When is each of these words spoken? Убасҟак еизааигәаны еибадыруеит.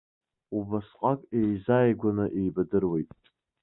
Убасҟак 0.57 1.19
еизааигәаны 1.39 2.25
еибадыруеит. 2.39 3.09